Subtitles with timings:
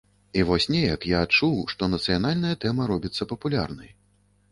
[0.39, 3.93] І вось неяк я адчуў, што нацыянальная тэма робіцца папулярнай.